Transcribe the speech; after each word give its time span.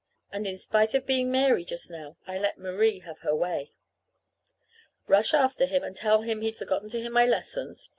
And 0.31 0.47
in 0.47 0.57
spite 0.57 0.95
of 0.95 1.05
being 1.05 1.29
Mary 1.31 1.63
just 1.63 1.91
now, 1.91 2.17
I 2.25 2.39
let 2.39 2.57
Marie 2.57 3.01
have 3.01 3.19
her 3.19 3.35
way. 3.35 3.71
Rush 5.05 5.31
after 5.31 5.67
him 5.67 5.83
and 5.83 5.95
tell 5.95 6.23
him 6.23 6.41
he'd 6.41 6.55
forgotten 6.55 6.89
to 6.89 6.99
hear 7.01 7.11
my 7.11 7.27
lessons? 7.27 7.87